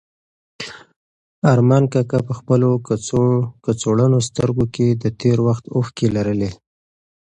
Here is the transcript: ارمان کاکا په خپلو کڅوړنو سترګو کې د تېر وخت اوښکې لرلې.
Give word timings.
ارمان 1.51 1.83
کاکا 1.91 2.19
په 2.27 2.33
خپلو 2.39 2.69
کڅوړنو 3.63 4.19
سترګو 4.27 4.65
کې 4.75 4.87
د 5.03 5.05
تېر 5.19 5.37
وخت 5.47 5.65
اوښکې 5.75 6.07
لرلې. 6.15 6.51